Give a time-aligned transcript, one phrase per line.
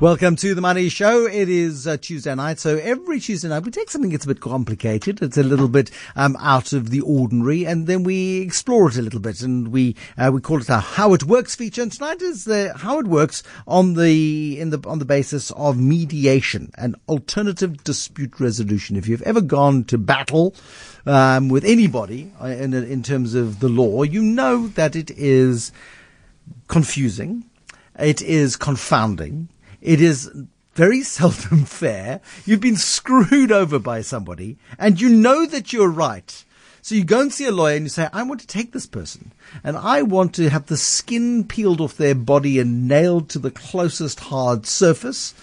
[0.00, 1.26] Welcome to the Money Show.
[1.26, 4.40] It is uh, Tuesday night, so every Tuesday night we take something that's a bit
[4.40, 5.20] complicated.
[5.20, 9.02] It's a little bit um, out of the ordinary, and then we explore it a
[9.02, 11.82] little bit, and we uh, we call it our How It Works feature.
[11.82, 15.80] And tonight is the How It Works on the in the on the basis of
[15.80, 18.94] mediation and alternative dispute resolution.
[18.94, 20.54] If you've ever gone to battle
[21.06, 25.72] um, with anybody uh, in in terms of the law, you know that it is
[26.68, 27.50] confusing.
[27.98, 29.48] It is confounding
[29.80, 30.30] it is
[30.74, 32.20] very seldom fair.
[32.44, 36.44] You've been screwed over by somebody and you know that you're right.
[36.80, 38.86] So you go and see a lawyer and you say, I want to take this
[38.86, 43.38] person and I want to have the skin peeled off their body and nailed to
[43.38, 45.34] the closest hard surface.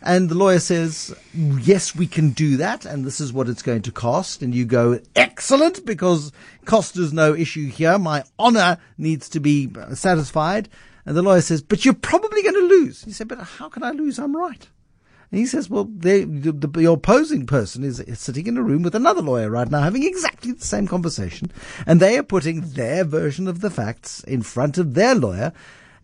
[0.00, 2.84] And the lawyer says, yes, we can do that.
[2.84, 4.42] And this is what it's going to cost.
[4.42, 6.32] And you go, excellent, because
[6.64, 7.98] cost is no issue here.
[7.98, 10.68] My honor needs to be satisfied.
[11.04, 13.04] And the lawyer says, but you're probably going to lose.
[13.04, 14.18] He said, but how can I lose?
[14.18, 14.68] I'm right.
[15.32, 18.82] And he says, well, the, the, your opposing person is, is, sitting in a room
[18.82, 21.50] with another lawyer right now having exactly the same conversation.
[21.86, 25.54] And they are putting their version of the facts in front of their lawyer.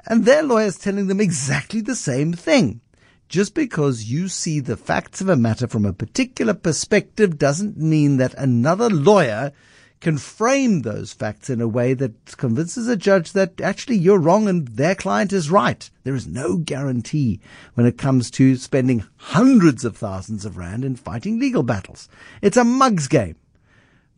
[0.07, 2.81] And their lawyer is telling them exactly the same thing.
[3.29, 8.17] Just because you see the facts of a matter from a particular perspective doesn't mean
[8.17, 9.53] that another lawyer
[10.01, 14.49] can frame those facts in a way that convinces a judge that actually you're wrong
[14.49, 15.91] and their client is right.
[16.05, 17.41] There is no guarantee
[17.75, 22.09] when it comes to spending hundreds of thousands of rand in fighting legal battles.
[22.43, 23.37] It's a mug's game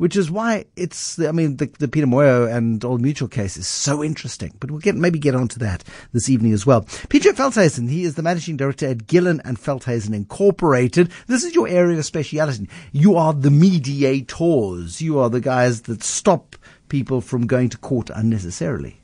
[0.01, 3.67] which is why it's, I mean, the, the Peter Moyo and Old Mutual case is
[3.67, 5.85] so interesting, but we'll get, maybe get onto that
[6.15, 6.87] this evening as well.
[7.11, 11.11] Peter Veldhuizen, he is the managing director at Gillan and Veldhuizen Incorporated.
[11.27, 12.67] This is your area of speciality.
[12.93, 15.03] You are the mediators.
[15.03, 16.57] You are the guys that stop
[16.89, 19.00] people from going to court unnecessarily.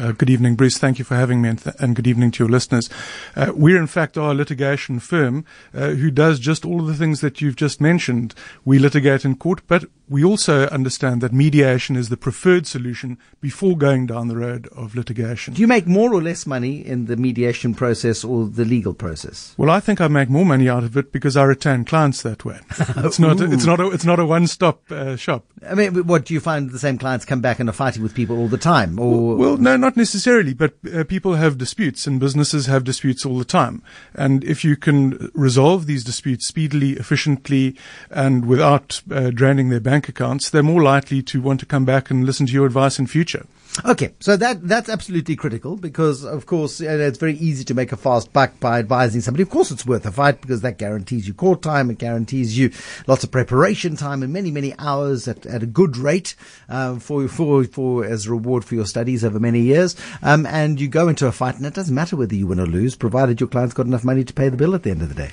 [0.00, 0.78] Uh, good evening, Bruce.
[0.78, 2.88] Thank you for having me, and, th- and good evening to your listeners.
[3.36, 7.20] Uh, we, in fact, a litigation firm uh, who does just all of the things
[7.20, 8.34] that you've just mentioned.
[8.64, 13.76] We litigate in court, but we also understand that mediation is the preferred solution before
[13.76, 15.52] going down the road of litigation.
[15.52, 19.54] Do you make more or less money in the mediation process or the legal process?
[19.58, 22.44] Well, I think I make more money out of it because I retain clients that
[22.44, 22.58] way.
[23.10, 23.40] It's not.
[23.40, 23.80] A, it's not.
[23.80, 25.44] A, it's not a one-stop uh, shop.
[25.68, 28.14] I mean, what do you find the same clients come back and are fighting with
[28.14, 28.98] people all the time?
[28.98, 30.54] Or well, no, not necessarily.
[30.54, 33.82] But uh, people have disputes, and businesses have disputes all the time.
[34.14, 37.76] And if you can resolve these disputes speedily, efficiently,
[38.10, 42.10] and without uh, draining their bank accounts, they're more likely to want to come back
[42.10, 43.46] and listen to your advice in future.
[43.84, 47.96] Okay, so that that's absolutely critical because, of course, it's very easy to make a
[47.96, 49.42] fast buck by advising somebody.
[49.42, 52.72] Of course, it's worth a fight because that guarantees you court time, it guarantees you
[53.06, 56.34] lots of preparation time and many many hours at, at a good rate
[56.68, 59.94] um, for for for as a reward for your studies over many years.
[60.20, 62.66] Um, and you go into a fight, and it doesn't matter whether you win or
[62.66, 65.08] lose, provided your client's got enough money to pay the bill at the end of
[65.08, 65.30] the day.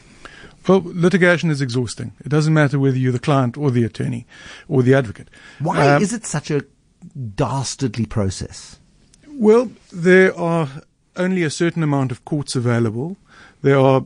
[0.68, 2.12] Well, litigation is exhausting.
[2.20, 4.28] It doesn't matter whether you're the client or the attorney
[4.68, 5.30] or the advocate.
[5.60, 6.66] Why um, is it such a
[7.36, 8.80] dastardly process?
[9.28, 10.70] Well, there are
[11.16, 13.18] only a certain amount of courts available.
[13.62, 14.04] There are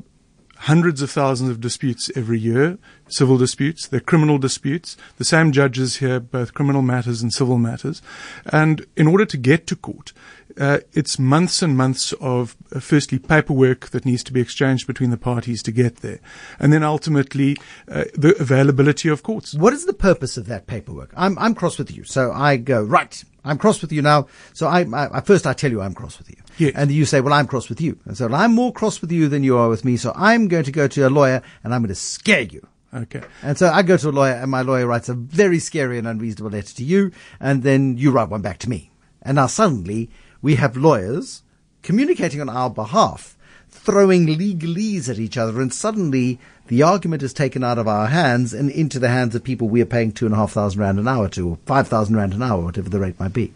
[0.61, 2.77] hundreds of thousands of disputes every year,
[3.07, 4.95] civil disputes, they're criminal disputes.
[5.17, 8.01] The same judges hear both criminal matters and civil matters.
[8.45, 10.13] And in order to get to court,
[10.59, 15.09] uh, it's months and months of uh, firstly paperwork that needs to be exchanged between
[15.09, 16.19] the parties to get there,
[16.59, 17.57] and then ultimately
[17.87, 19.53] uh, the availability of courts.
[19.53, 21.13] What is the purpose of that paperwork?
[21.15, 23.23] I'm I'm cross with you, so I go right.
[23.43, 24.27] I'm cross with you now.
[24.53, 27.33] So I, I first I tell you I'm cross with you, and you say, well,
[27.33, 29.83] I'm cross with you, and so I'm more cross with you than you are with
[29.83, 29.97] me.
[29.97, 32.67] So I'm going to go to a lawyer and I'm going to scare you.
[32.93, 33.21] Okay.
[33.41, 36.07] And so I go to a lawyer, and my lawyer writes a very scary and
[36.07, 38.91] unreasonable letter to you, and then you write one back to me.
[39.21, 40.09] And now suddenly
[40.41, 41.43] we have lawyers
[41.83, 43.37] communicating on our behalf,
[43.69, 46.37] throwing legalese at each other, and suddenly
[46.71, 49.81] the argument is taken out of our hands and into the hands of people we
[49.81, 52.33] are paying two and a half thousand rand an hour to, or five thousand rand
[52.33, 53.53] an hour, whatever the rate might be.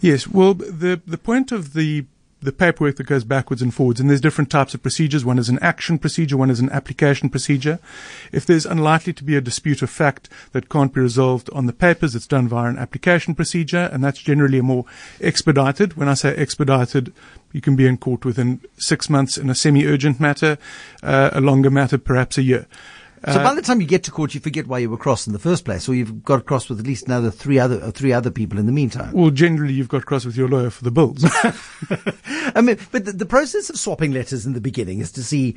[0.00, 2.06] Yes, well, the the point of the
[2.44, 4.00] the paperwork that goes backwards and forwards.
[4.00, 5.24] And there's different types of procedures.
[5.24, 7.78] One is an action procedure, one is an application procedure.
[8.32, 11.72] If there's unlikely to be a dispute of fact that can't be resolved on the
[11.72, 14.84] papers, it's done via an application procedure, and that's generally a more
[15.20, 15.96] expedited.
[15.96, 17.12] When I say expedited,
[17.52, 20.58] you can be in court within six months in a semi-urgent matter,
[21.02, 22.66] uh, a longer matter, perhaps a year.
[23.26, 25.26] So by uh, the time you get to court, you forget why you were cross
[25.26, 27.90] in the first place, or you've got cross with at least another three other uh,
[27.90, 29.12] three other people in the meantime.
[29.12, 31.24] Well, generally, you've got cross with your lawyer for the bills.
[32.54, 35.56] I mean, but the, the, process of swapping letters in the beginning is to see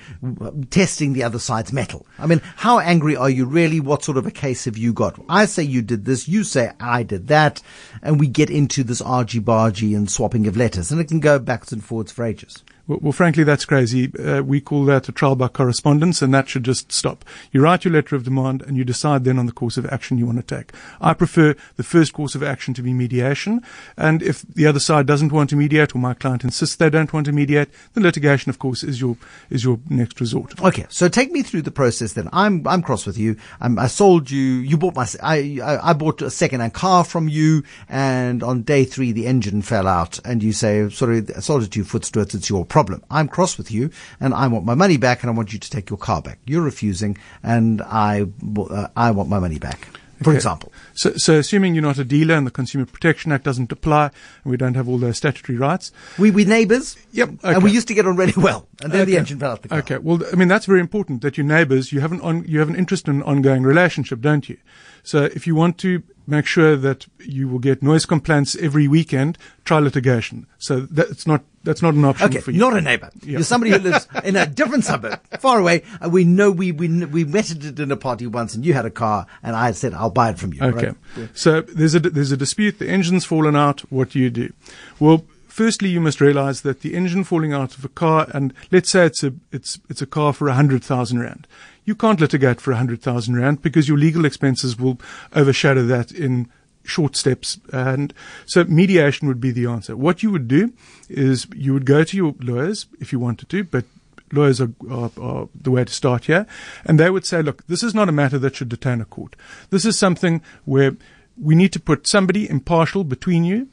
[0.70, 2.06] testing the other side's mettle.
[2.18, 3.80] I mean, how angry are you really?
[3.80, 5.20] What sort of a case have you got?
[5.28, 7.62] I say you did this, you say I did that,
[8.02, 11.38] and we get into this argy bargy and swapping of letters, and it can go
[11.38, 12.64] backwards and forwards for ages.
[12.88, 14.10] Well, frankly, that's crazy.
[14.18, 17.26] Uh, we call that a trial by correspondence, and that should just stop.
[17.52, 20.18] You write your letter of demand, and you decide then on the course of action
[20.18, 20.72] you want to take.
[21.02, 23.62] I prefer the first course of action to be mediation,
[23.98, 27.12] and if the other side doesn't want to mediate, or my client insists they don't
[27.12, 29.18] want to mediate, then litigation, of course, is your
[29.50, 30.58] is your next resort.
[30.62, 32.14] Okay, so take me through the process.
[32.14, 33.36] Then I'm I'm cross with you.
[33.60, 34.40] I'm, I sold you.
[34.40, 35.06] You bought my.
[35.22, 39.88] I I, bought a second-hand car from you, and on day three the engine fell
[39.88, 42.34] out, and you say, "Sorry, I sold it to you, voetstoots.
[42.34, 42.77] It's your problem."
[43.10, 43.90] I'm cross with you,
[44.20, 46.40] and I want my money back, and I want you to take your car back.
[46.46, 48.28] You're refusing, and I
[48.58, 49.88] uh, I want my money back.
[50.24, 50.38] For Okay.
[50.38, 54.06] example, So, so assuming you're not a dealer and the Consumer Protection Act doesn't apply,
[54.44, 55.92] and we don't have all those statutory rights.
[56.18, 56.98] we we neighbours.
[57.12, 59.20] Yep, And we used to get on really well, and then the Okay.
[59.20, 59.78] engine fell out the car.
[59.80, 59.98] Okay.
[60.00, 62.70] Well, I mean, that's very important that your neighbors, you have an on, you have
[62.70, 64.58] an interest in an ongoing relationship, don't you?
[65.04, 69.38] So if you want to make sure that you will get noise complaints every weekend,
[69.66, 70.46] try litigation.
[70.58, 72.60] So that's not, that's not an option Okay, for you.
[72.60, 73.10] not a neighbour.
[73.24, 75.84] You're somebody who lives in a different suburb, far away.
[76.02, 78.86] And we know we we we met at a dinner party once, and you had
[78.86, 80.62] a car, and I said I'll buy it from you.
[80.62, 80.94] Okay.
[81.18, 81.30] right?
[81.34, 82.80] So there's a there's a dispute.
[82.80, 83.82] The engine's fallen out.
[83.92, 84.54] What do you do?
[85.00, 88.90] Well, firstly, you must realise that the engine falling out of a car, and let's
[88.90, 91.48] say it's a it's it's a car for a hundred thousand rand.
[91.88, 95.00] You can't litigate for a hundred thousand rand because your legal expenses will
[95.34, 96.50] overshadow that in
[96.84, 97.60] short steps.
[97.72, 98.14] And
[98.46, 99.96] so mediation would be the answer.
[99.96, 100.74] What you would do
[101.10, 103.86] is you would go to your lawyers if you wanted to, but
[104.34, 106.46] lawyers are, are, are the way to start here.
[106.84, 109.38] And they would say, look, this is not a matter that should detain a court.
[109.70, 110.98] This is something where
[111.40, 113.70] we need to put somebody impartial between you,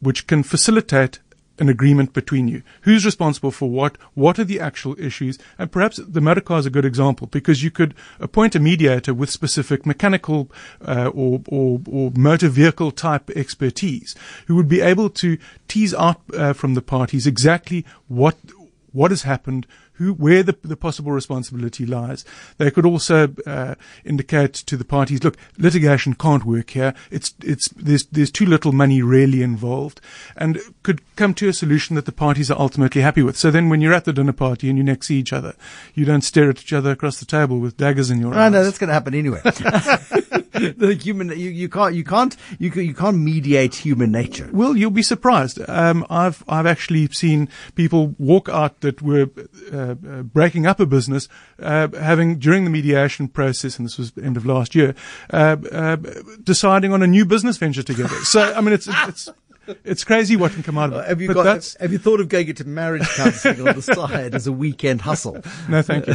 [0.00, 1.20] which can facilitate
[1.58, 2.62] an agreement between you.
[2.82, 3.96] Who's responsible for what?
[4.14, 5.38] What are the actual issues?
[5.58, 9.14] And perhaps the motor car is a good example because you could appoint a mediator
[9.14, 10.50] with specific mechanical
[10.84, 14.14] uh, or, or, or motor vehicle type expertise
[14.46, 18.36] who would be able to tease out uh, from the parties exactly what
[18.94, 22.24] what has happened, who, where the, the possible responsibility lies.
[22.58, 23.74] They could also uh,
[24.04, 26.94] indicate to the parties, look, litigation can't work here.
[27.10, 30.00] It's it's there's there's too little money really involved,
[30.36, 33.36] and could come to a solution that the parties are ultimately happy with.
[33.36, 35.54] So then, when you're at the dinner party and you next see each other,
[35.94, 38.52] you don't stare at each other across the table with daggers in your I eyes.
[38.52, 39.40] know that's going to happen anyway.
[40.76, 44.48] the human, you, you can't, you can't, you, you can't mediate human nature.
[44.52, 45.60] Well, you'll be surprised.
[45.68, 49.30] Um, I've I've actually seen people walk out that were
[49.72, 51.28] uh, uh, breaking up a business,
[51.60, 54.94] uh, having during the mediation process, and this was end of last year,
[55.32, 55.96] uh, uh,
[56.42, 58.16] deciding on a new business venture together.
[58.24, 59.28] So I mean, it's it's
[59.84, 61.08] it's crazy what can come out of it.
[61.08, 61.76] Have you but got?
[61.80, 65.40] Have you thought of going into marriage counselling on the side as a weekend hustle?
[65.68, 66.14] no, thank you.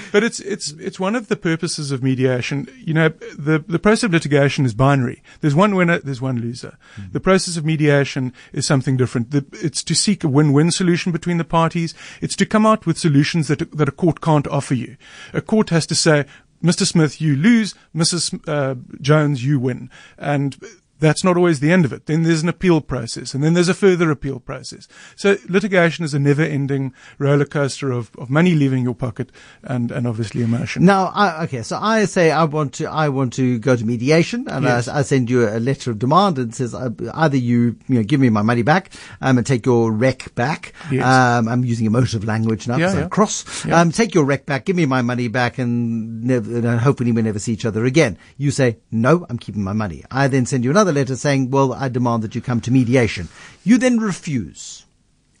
[0.12, 2.68] but it's it's it's one of the purposes of mediation.
[2.76, 5.22] You know, the the process of litigation is binary.
[5.40, 6.76] There's one winner, there's one loser.
[7.12, 9.30] The process of mediation is something different.
[9.30, 11.94] The, it's to seek a win-win solution between the parties.
[12.20, 14.96] It's to come out with solutions that that a court can't offer you.
[15.32, 16.26] A court has to say.
[16.62, 16.86] Mr.
[16.86, 17.74] Smith, you lose.
[17.92, 18.38] Mrs.
[18.46, 19.90] Uh, Jones, you win.
[20.16, 20.56] And
[21.02, 22.06] that's not always the end of it.
[22.06, 24.88] Then there's an appeal process, and then there's a further appeal process.
[25.16, 29.30] So litigation is a never-ending roller coaster of, of money leaving your pocket
[29.64, 30.84] and, and obviously emotion.
[30.84, 34.48] Now, I, okay, so I say I want to, I want to go to mediation,
[34.48, 34.88] and Yes.
[34.88, 38.02] I, I send you a letter of demand and says uh, either you, you know,
[38.04, 40.72] give me my money back, um, and take your wreck back.
[40.90, 41.04] Yes.
[41.04, 43.00] Um, I'm using emotive language now, Yeah, yeah.
[43.02, 43.64] I'm cross.
[43.64, 43.80] Yeah.
[43.80, 47.22] Um, take your wreck back, give me my money back, and never, and hopefully we
[47.22, 48.16] never see each other again.
[48.38, 50.04] You say no, I'm keeping my money.
[50.10, 53.28] I then send you another letter saying, well, I demand that you come to mediation.
[53.64, 54.84] You then refuse.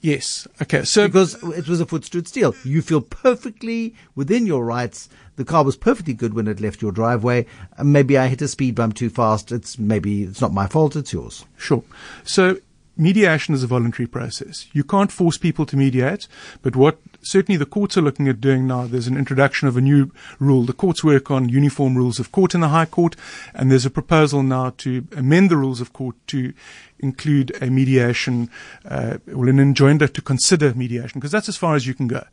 [0.00, 0.48] Yes.
[0.60, 0.82] Okay.
[0.82, 2.64] So because it was a voetstoots.
[2.64, 5.08] You feel perfectly within your rights.
[5.36, 7.46] The car was perfectly good when it left your driveway.
[7.82, 9.52] Maybe I hit a speed bump too fast.
[9.52, 10.96] It's maybe it's not my fault.
[10.96, 11.44] It's yours.
[11.56, 11.84] Sure.
[12.24, 12.58] So
[12.96, 14.68] mediation is a voluntary process.
[14.72, 16.28] You can't force people to mediate,
[16.62, 19.80] but what certainly the courts are looking at doing now, there's an introduction of a
[19.80, 20.64] new rule.
[20.64, 23.16] The courts work on uniform rules of court in the High Court,
[23.54, 26.52] and there's a proposal now to amend the rules of court to
[26.98, 28.48] include a mediation,
[28.84, 32.24] uh, well, an enjoinder to consider mediation, because that's as far as you can go.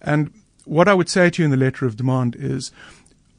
[0.00, 0.32] And
[0.64, 2.70] what I would say to you in the letter of demand is,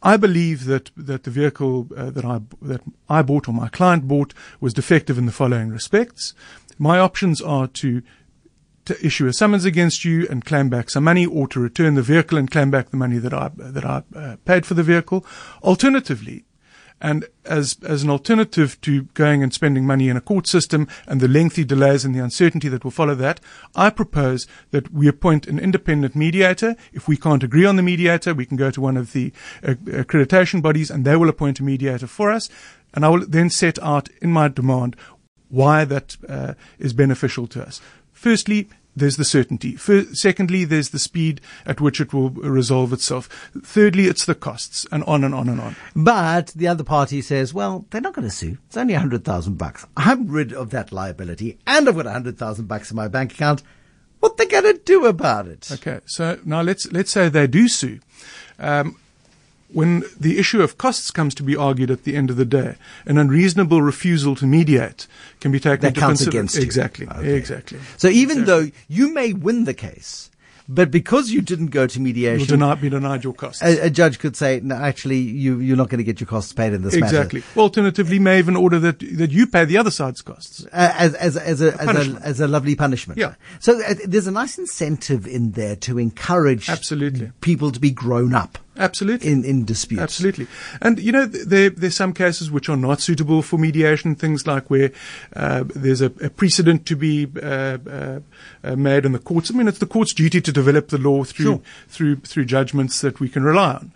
[0.04, 4.08] I believe that that the vehicle uh, that I that I bought or my client
[4.08, 6.34] bought was defective in the following respects.
[6.78, 8.02] My options are to
[8.86, 12.02] to issue a summons against you and claim back some money, or to return the
[12.02, 15.26] vehicle and claim back the money that I that I uh, paid for the vehicle.
[15.64, 16.46] Alternatively,
[17.00, 21.20] and as as an alternative to going and spending money in a court system and
[21.20, 23.40] the lengthy delays and the uncertainty that will follow that,
[23.76, 26.76] I propose that we appoint an independent mediator.
[26.94, 29.32] If we can't agree on the mediator, we can go to one of the
[29.64, 32.50] uh, accreditation bodies and they will appoint a mediator for us.
[32.94, 34.96] And I will then set out in my demand
[35.52, 37.82] why that uh, is beneficial to us.
[38.12, 39.78] Firstly, there's the certainty.
[39.78, 43.28] secondly, there's the speed at which it will resolve itself.
[43.62, 45.76] Thirdly, it's the costs, and on and on and on.
[45.96, 48.58] But the other party says, well, they're not going to sue.
[48.68, 49.86] It's only a hundred thousand bucks.
[49.96, 53.34] I'm rid of that liability, and I've got a hundred thousand bucks in my bank
[53.34, 53.64] account.
[54.20, 55.72] What they going to do about it?
[55.72, 58.00] Okay, so now let's let's say they do sue.
[58.60, 58.98] Um,
[59.74, 62.76] when the issue of costs comes to be argued at the end of the day,
[63.06, 65.08] an unreasonable refusal to mediate
[65.40, 66.40] can be taken that counts consideration.
[66.40, 66.64] against you.
[66.64, 67.36] Exactly, Okay.
[67.36, 67.80] exactly.
[67.98, 68.66] So even Exactly.
[68.70, 70.30] though you may win the case,
[70.70, 73.62] but because you didn't go to You'll mediation, deny, be denied your costs.
[73.62, 76.54] a, a judge could say, no, actually, you, you're not going to get your costs
[76.54, 77.06] paid in this matter.
[77.18, 77.44] exactly.
[77.56, 80.66] Well alternatively, may even order that that you pay the other side's costs.
[80.72, 83.20] Uh, as as as a, as a as a lovely punishment.
[83.20, 83.36] Yeah.
[83.60, 87.32] So uh, there's a nice incentive in there to encourage Absolutely.
[87.42, 89.32] people to be grown up Absolutely.
[89.32, 90.02] in in disputes.
[90.04, 90.48] Absolutely.
[90.82, 94.46] And, you know, th- there, there's some cases which are not suitable for mediation, things
[94.48, 94.92] like where
[95.36, 98.20] uh, there's a, a precedent to be uh, uh,
[98.64, 99.52] uh, made in the courts.
[99.52, 101.62] I mean, it's the court's duty to develop the law through, Sure.
[101.88, 103.92] through, through judgments that we can rely on.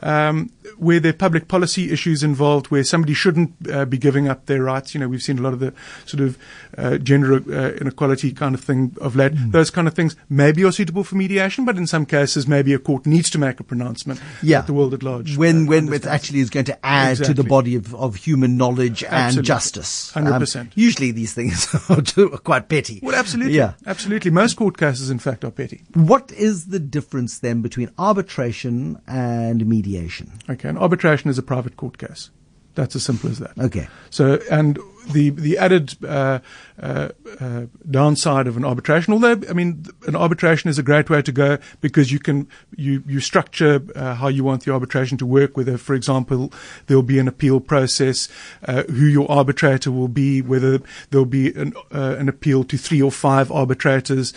[0.00, 4.46] Um, where there are public policy issues involved, where somebody shouldn't uh, be giving up
[4.46, 4.94] their rights.
[4.94, 5.72] You know, we've seen a lot of the
[6.06, 6.38] sort of
[6.76, 9.32] uh, gender uh, inequality kind of thing of late.
[9.32, 9.50] Hmm.
[9.50, 12.78] Those kind of things maybe are suitable for mediation, but in some cases, maybe a
[12.78, 14.62] court needs to make a pronouncement Yeah.
[14.62, 15.36] the world at large.
[15.36, 18.56] When uh, when it actually is going to add to the body of, of human
[18.56, 20.12] knowledge and justice.
[20.14, 20.72] 100%.
[20.74, 23.00] usually these things are are quite petty.
[23.02, 23.54] Well, absolutely.
[23.54, 23.74] Yeah.
[23.86, 24.30] Absolutely.
[24.30, 25.82] Most court cases, in fact, are petty.
[25.94, 30.32] What is the difference then between arbitration and mediation?
[30.48, 30.57] Okay.
[30.64, 32.30] And arbitration is a private court case.
[32.74, 33.58] That's as simple as that.
[33.58, 33.88] Okay.
[34.10, 34.78] So, and
[35.12, 36.40] the the added uh,
[36.80, 37.08] uh,
[37.40, 41.32] uh, downside of an arbitration, although I mean, an arbitration is a great way to
[41.32, 45.56] go because you can you you structure uh, how you want the arbitration to work.
[45.56, 46.52] Whether, for example,
[46.86, 48.28] there'll be an appeal process,
[48.66, 53.02] uh, who your arbitrator will be, whether there'll be an uh, an appeal to three
[53.02, 54.32] or five arbitrators.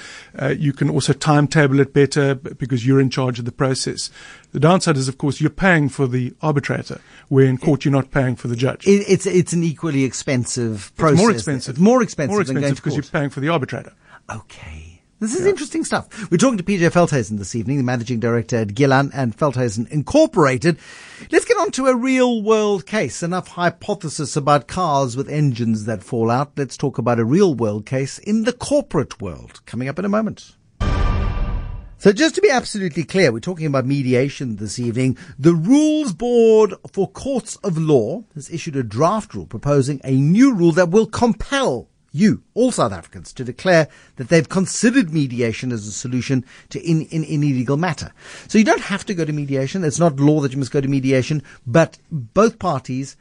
[0.58, 4.10] You can also timetable it better because you're in charge of the process.
[4.52, 7.00] The downside is, of course, you're paying for the arbitrator,
[7.30, 8.86] where in court you're not paying for the judge.
[8.86, 10.61] It, it's it's an equally expensive
[10.96, 11.14] process.
[11.14, 11.74] It's more expensive.
[11.74, 13.94] It's more expensive, More than going expensive because you're paying for the arbitrator.
[14.30, 14.92] Okay.
[15.22, 16.32] This is interesting stuff.
[16.32, 20.80] We're talking to PJ Veldhuizen this evening, the managing director at Gillan and Veldhuizen Incorporated.
[21.32, 23.22] Let's get on to a real world case.
[23.22, 26.54] Enough hypothesis about cars with engines that fall out.
[26.58, 29.64] Let's talk about a real world case in the corporate world.
[29.68, 30.56] Coming up in a moment.
[32.02, 35.20] So just to be absolutely clear, we're talking about mediation this evening.
[35.38, 40.52] The Rules Board for Courts of Law has issued a draft rule proposing a new
[40.52, 45.86] rule that will compel you, all South Africans, to declare that they've considered mediation as
[45.86, 48.12] a solution to in, in, in illegal matter.
[48.48, 49.84] So you don't have to go to mediation.
[49.84, 53.16] It's not law that you must go to mediation, but both parties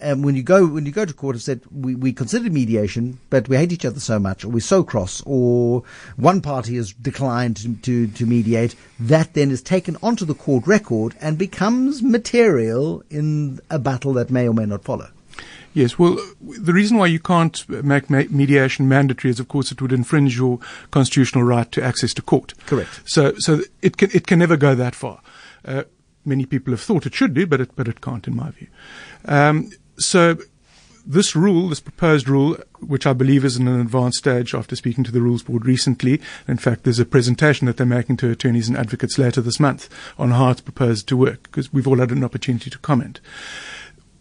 [0.00, 3.18] um, when you go when you go to court have said we, we considered mediation,
[3.30, 5.82] but we hate each other so much, or we're so cross, or
[6.16, 10.66] one party has declined to, to, to mediate, that then is taken onto the court
[10.66, 15.08] record and becomes material in a battle that may or may not follow.
[15.72, 19.92] Yes, well, the reason why you can't make mediation mandatory is, of course, it would
[19.92, 20.60] infringe your
[20.92, 22.54] constitutional right to access to court.
[22.66, 23.00] Correct.
[23.04, 25.20] So, so it can it can never go that far.
[25.64, 25.82] Uh,
[26.24, 28.68] many people have thought it should do, but it but it can't, in my view.
[29.24, 30.36] Um, so.
[31.06, 35.04] This rule, this proposed rule, which I believe is in an advanced stage after speaking
[35.04, 36.18] to the Rules Board recently.
[36.48, 39.90] In fact, there's a presentation that they're making to attorneys and advocates later this month
[40.18, 43.20] on how it's proposed to work, because we've all had an opportunity to comment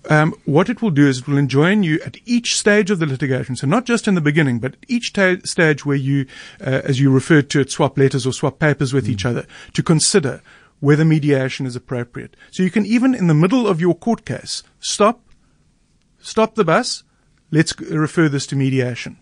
[0.10, 3.06] um, what it will do is it will enjoin you at each stage of the
[3.06, 6.26] litigation, so not just in the beginning, but at each ta- stage where you,
[6.62, 9.84] uh, as you referred to it, swap letters or swap papers with each other, to
[9.84, 10.42] consider
[10.80, 12.36] whether mediation is appropriate.
[12.52, 15.22] So you can even in the middle of your court case stop,
[16.24, 17.04] stop the bus,
[17.52, 19.18] let's refer this to mediation.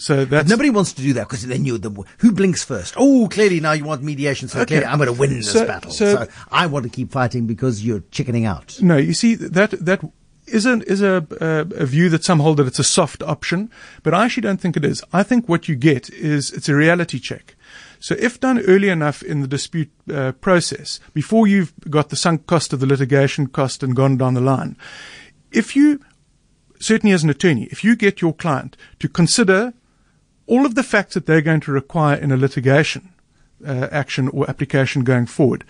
[0.00, 2.94] So that's Nobody wants to do that because then you the who blinks first.
[2.96, 4.66] Oh, clearly now you want mediation, so Okay.
[4.66, 5.90] clearly I'm going to win this So- battle.
[5.90, 8.78] so- So, I want to keep fighting because you're chickening out.
[8.80, 10.00] No, you see that that
[10.46, 13.70] is a is a, a a view that some hold that it's a soft option,
[14.04, 15.02] but I actually don't think it is.
[15.12, 17.56] I think what you get is it's a reality check.
[17.98, 22.46] So if done early enough in the dispute uh, process, before you've got the sunk
[22.46, 24.76] cost of the litigation cost and gone down the line,
[25.50, 25.98] if you
[26.78, 29.74] certainly as an attorney, if you get your client to consider
[30.46, 33.12] all of the facts that they're going to require in a litigation
[33.66, 35.64] uh, action or application going forward,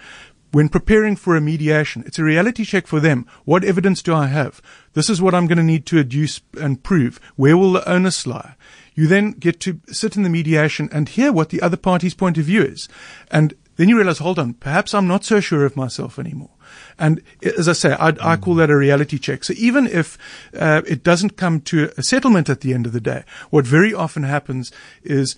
[0.50, 3.26] when preparing for a mediation, it's a reality check for them.
[3.44, 4.62] What evidence do I have?
[4.94, 7.20] This is what I'm going to need to adduce and prove.
[7.36, 8.54] Where will the onus lie?
[8.94, 12.38] You then get to sit in the mediation and hear what the other party's point
[12.38, 12.88] of view is.
[13.30, 16.50] And then you realize, hold on, perhaps I'm not so sure of myself anymore.
[16.98, 17.22] And
[17.56, 19.44] as I say, I, I call that a reality check.
[19.44, 20.18] So even if
[20.58, 23.94] uh, it doesn't come to a settlement at the end of the day, what very
[23.94, 24.72] often happens
[25.02, 25.36] is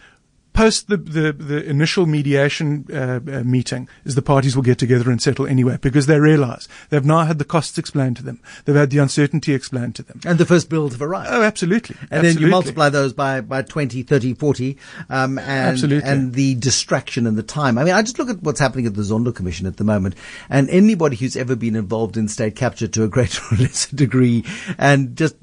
[0.52, 5.10] post the, the, the initial mediation uh, uh, meeting is the parties will get together
[5.10, 8.40] and settle anyway because they realize they've now had the costs explained to them.
[8.64, 10.20] They've had the uncertainty explained to them.
[10.24, 11.28] And the first bills have arrived.
[11.30, 11.96] Oh, absolutely.
[12.02, 12.34] And absolutely.
[12.34, 14.78] then you multiply those by, by 20, 30, 40,
[15.08, 16.08] um, and, Absolutely.
[16.08, 17.78] and the distraction and the time.
[17.78, 20.14] I mean, I just look at what's happening at the Zondo Commission at the moment,
[20.48, 24.44] and anybody who's ever been involved in state capture to a greater or lesser degree,
[24.78, 25.36] and just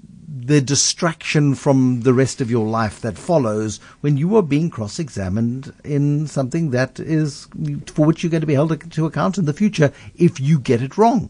[0.47, 5.73] the distraction from the rest of your life that follows when you are being cross-examined
[5.83, 7.47] in something that is
[7.87, 10.81] for which you're going to be held to account in the future if you get
[10.81, 11.29] it wrong.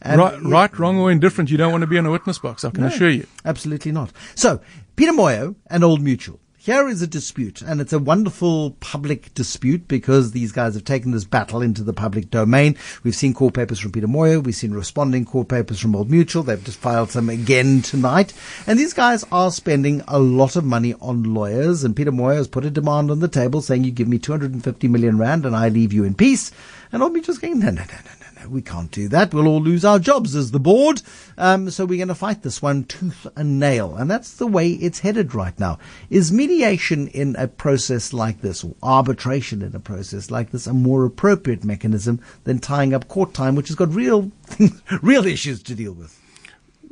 [0.00, 2.64] And- right, right, wrong, or indifferent, you don't want to be in a witness box,
[2.64, 3.26] I can No, assure you.
[3.44, 4.10] Absolutely not.
[4.34, 4.60] So,
[4.96, 6.40] Peter Moyo and Old Mutual.
[6.64, 11.10] Here is a dispute, and it's a wonderful public dispute because these guys have taken
[11.10, 12.78] this battle into the public domain.
[13.02, 16.42] We've seen court papers from Peter Moyo, we've seen responding court papers from Old Mutual.
[16.42, 18.32] They've just filed some again tonight.
[18.66, 22.48] And these guys are spending a lot of money on lawyers, and Peter Moyo has
[22.48, 25.68] put a demand on the table saying, You give me 250 million rand and I
[25.68, 26.50] leave you in peace.
[26.92, 29.32] And Old Mutual's going, No, no, no, no, no, no, we can't do that.
[29.32, 31.02] We'll all lose our jobs as the board.
[31.36, 33.96] Um, so we're going to fight this one tooth and nail.
[33.96, 35.78] And that's the way it's headed right now.
[36.10, 40.72] Is mediation in a process like this, or arbitration in a process like this, a
[40.72, 44.30] more appropriate mechanism than tying up court time, which has got real,
[45.02, 46.20] real issues to deal with?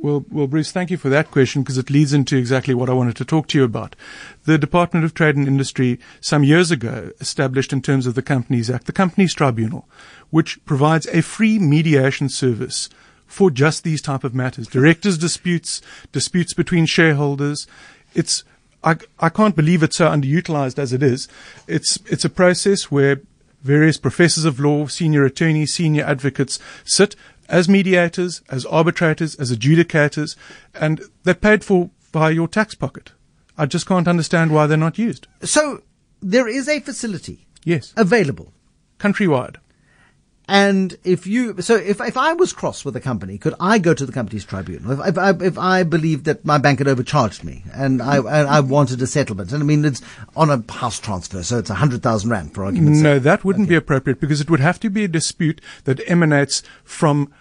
[0.03, 2.93] Well, well, Bruce, thank you for that question because it leads into exactly what I
[2.93, 3.95] wanted to talk to you about.
[4.43, 8.69] The Department of Trade and Industry some years ago established in terms of the Companies
[8.69, 9.87] Act, the Companies Tribunal,
[10.29, 12.89] which provides a free mediation service
[13.27, 14.67] for just these type of matters.
[14.67, 15.81] Directors disputes,
[16.11, 17.65] disputes between shareholders.
[18.13, 18.43] It's,
[18.83, 21.29] I, I can't believe it's so underutilized as it is.
[21.65, 23.21] It's, it's a process where
[23.61, 27.15] various professors of law, senior attorneys, senior advocates sit
[27.49, 30.35] as mediators, as arbitrators, as adjudicators,
[30.73, 33.11] and they're paid for by your tax pocket.
[33.57, 35.27] I just can't understand why they're not used.
[35.41, 35.83] So
[36.21, 37.93] there is a facility Yes.
[37.97, 38.53] available.
[38.99, 39.57] Countrywide.
[40.47, 43.93] And if you, so if, if I was cross with a company, could I go
[43.93, 44.91] to the company's tribunal?
[44.91, 48.49] If, if, I, if I believed that my bank had overcharged me and I, and
[48.49, 50.01] I wanted a settlement, and I mean, it's
[50.35, 53.03] on a house transfer, so it's a hundred thousand rand for argument's sake.
[53.03, 56.61] No, that wouldn't be appropriate because it would have to be a dispute that emanates
[56.83, 57.31] from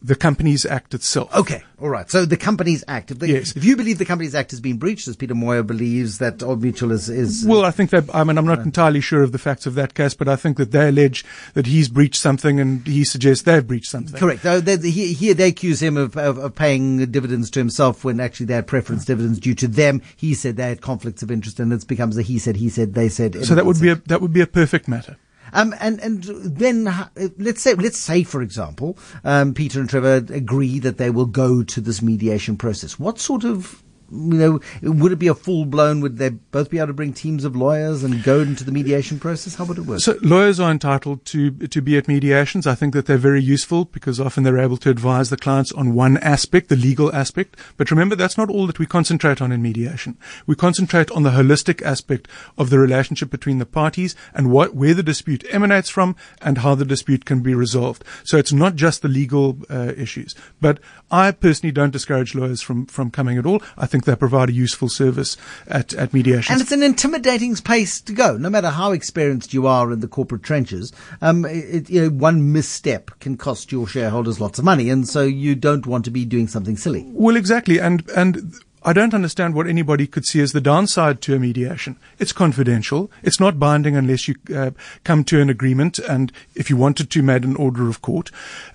[0.00, 1.34] the Companies Act itself.
[1.34, 2.08] Okay, all right.
[2.08, 3.10] So the Companies Act.
[3.10, 3.56] If, Yes.
[3.56, 6.62] if you believe the Companies Act has been breached, as Peter Moyo believes that Old
[6.62, 9.38] Mutual is, is Well, I think that, I mean, I'm not entirely sure of the
[9.38, 12.86] facts of that case, but I think that they allege that he's breached something and
[12.86, 14.18] he suggests they've breached something.
[14.18, 14.42] Correct.
[14.44, 18.20] Though they, they- here they accuse him of, of, of paying dividends to himself when
[18.20, 20.00] actually they had preference dividends due to them.
[20.16, 22.94] He said they had conflicts of interest, and it becomes a he said, he said,
[22.94, 23.44] they said.
[23.44, 25.16] So that would be a, that would be a perfect matter.
[25.52, 27.08] Um, and and then uh,
[27.38, 31.62] let's say let's say for example, um, Peter and Trevor agree that they will go
[31.62, 32.98] to this mediation process.
[32.98, 36.00] What sort of you know, would it be a full blown?
[36.00, 39.18] Would they both be able to bring teams of lawyers and go into the mediation
[39.18, 39.54] process?
[39.54, 40.00] How would it work?
[40.00, 42.66] So lawyers are entitled to to be at mediations.
[42.66, 45.94] I think that they're very useful because often they're able to advise the clients on
[45.94, 47.56] one aspect, the legal aspect.
[47.76, 50.16] But remember, that's not all that we concentrate on in mediation.
[50.46, 54.94] We concentrate on the holistic aspect of the relationship between the parties and what where
[54.94, 58.04] the dispute emanates from and how the dispute can be resolved.
[58.24, 60.34] So it's not just the legal uh, issues.
[60.60, 63.62] But I personally don't discourage lawyers from from coming at all.
[63.76, 66.50] I think they provide a useful service at at mediations.
[66.50, 70.08] And it's an intimidating place to go, no matter how experienced you are in the
[70.08, 70.92] corporate trenches.
[71.20, 75.22] Um, it, you know, one misstep can cost your shareholders lots of money, and so
[75.22, 77.04] you don't want to be doing something silly.
[77.08, 81.34] Well, exactly, and and I don't understand what anybody could see as the downside to
[81.34, 81.98] a mediation.
[82.18, 83.10] It's confidential.
[83.22, 84.70] It's not binding unless you uh,
[85.04, 88.30] come to an agreement, and if you wanted to, made an order of court.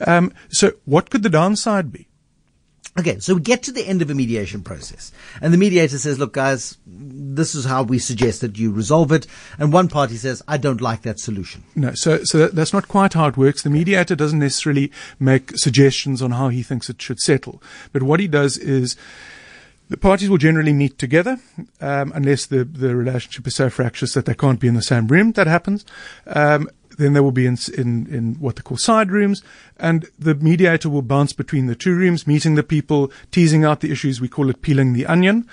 [0.05, 2.07] Um, so, what could the downside be?
[2.97, 6.19] Okay, so we get to the end of a mediation process, and the mediator says,
[6.19, 9.25] "Look, guys, this is how we suggest that you resolve it."
[9.58, 12.88] And one party says, "I don't like that solution." No, so so that, that's not
[12.88, 13.63] quite how it works.
[13.63, 18.19] The mediator doesn't necessarily make suggestions on how he thinks it should settle, but what
[18.19, 18.95] he does is.
[19.89, 21.39] The parties will generally meet together,
[21.82, 25.08] um, unless the, the relationship is so fractious that they can't be in the same
[25.08, 25.34] room.
[25.34, 25.86] That happens.
[26.25, 29.41] Um, then they will be in, in, in what they call side rooms,
[29.77, 33.91] and the mediator will bounce between the two rooms, meeting the people, teasing out the
[33.91, 34.21] issues.
[34.21, 35.47] We call it peeling the onion.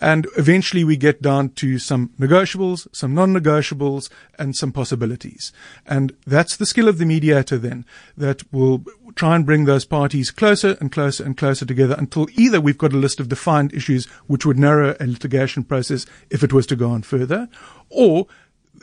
[0.00, 5.52] And eventually we get down to some negotiables, some non-negotiables, and some possibilities.
[5.86, 7.84] And that's the skill of the mediator then,
[8.16, 12.60] that will try and bring those parties closer and closer and closer together until either
[12.60, 16.52] we've got a list of defined issues which would narrow a litigation process if it
[16.52, 17.48] was to go on further,
[17.90, 18.26] or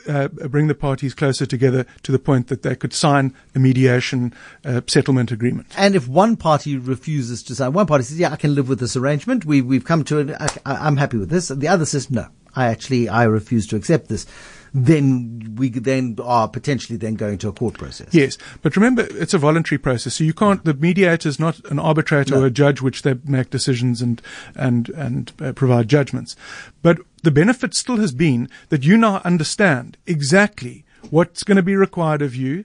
[0.08, 4.34] uh, bring the parties closer together to the point that they could sign a mediation
[4.64, 5.66] uh, settlement agreement.
[5.76, 8.80] And if one party refuses to sign, one party says, "Yeah, I can live with
[8.80, 9.44] this arrangement.
[9.44, 10.36] We we've come to it.
[10.40, 13.76] I, I'm happy with this." And the other says, "No, I actually I refuse to
[13.76, 14.26] accept this."
[14.74, 18.08] Then we then are potentially then going to a court process.
[18.12, 20.64] Yes, but remember, it's a voluntary process, so you can't.
[20.64, 22.42] The mediator is not an arbitrator No.
[22.42, 24.22] or a judge, which they make decisions and
[24.54, 26.36] and and uh, provide judgments.
[26.82, 31.76] But the benefit still has been that you now understand exactly what's going to be
[31.76, 32.64] required of you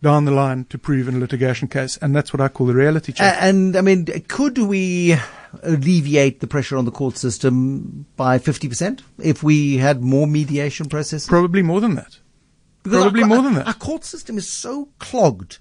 [0.00, 2.74] down the line to prove in a litigation case, and that's what I call the
[2.74, 3.36] reality check.
[3.40, 5.16] And I mean, could we
[5.62, 11.28] alleviate the pressure on the court system by 50% if we had more mediation processes?
[11.28, 12.18] Probably more than that.
[12.82, 13.66] Because Probably our, more than that.
[13.66, 15.58] Our court system is so clogged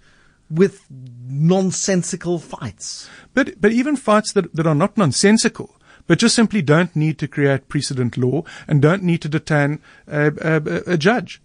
[0.49, 3.09] with nonsensical fights.
[3.33, 5.75] But but even fights that, that are not nonsensical,
[6.07, 10.31] but just simply don't need to create precedent law and don't need to detain a,
[10.41, 11.41] a, a judge.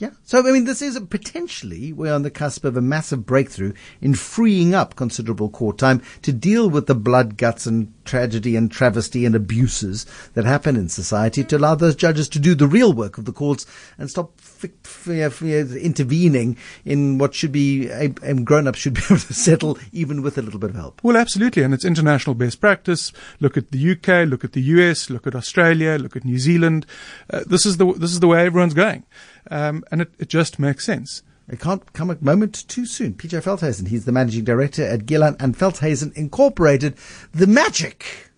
[0.00, 0.12] Yeah.
[0.24, 4.14] So, I mean, this is potentially, we're on the cusp of a massive breakthrough in
[4.14, 9.24] freeing up considerable court time to deal with the blood, guts and tragedy and travesty
[9.24, 13.18] and abuses that happen in society to allow those judges to do the real work
[13.18, 13.64] of the courts
[13.98, 19.00] and stop f- f- f- intervening in what should be, a, a grown-up should be
[19.10, 21.00] able to settle even with a little bit of help.
[21.04, 23.12] Well, absolutely, and it's international best practice.
[23.38, 26.86] Look at the UK, look at the US, look at Australia, look at New Zealand.
[27.32, 29.04] Uh, this is the this is the way everyone's going,
[29.52, 31.22] um, and it, it just makes sense.
[31.50, 33.14] It can't come a moment too soon.
[33.14, 36.96] PJ Veldhuizen, he's the managing director at Gillan and Veldhuizen Incorporated.
[37.32, 38.30] The magic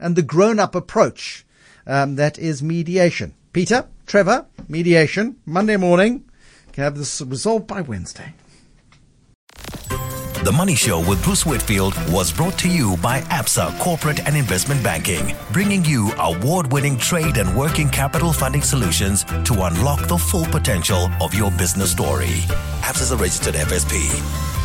[0.00, 1.44] and the grown-up approach
[1.86, 3.34] um, that is mediation.
[3.52, 6.24] Peter, Trevor, mediation, Monday morning.
[6.72, 8.32] Can have this resolved by Wednesday.
[10.48, 14.82] The Money Show with Bruce Whitfield was brought to you by Absa Corporate and Investment
[14.82, 20.46] Banking, bringing you award winning trade and working capital funding solutions to unlock the full
[20.46, 22.46] potential of your business story.
[22.80, 24.57] Absa is a registered FSP.